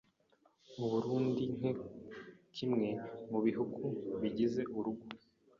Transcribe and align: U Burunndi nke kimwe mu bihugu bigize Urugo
U 0.83 0.85
Burunndi 0.91 1.43
nke 1.57 1.71
kimwe 2.55 2.89
mu 3.31 3.39
bihugu 3.45 3.83
bigize 4.21 4.61
Urugo 4.77 5.05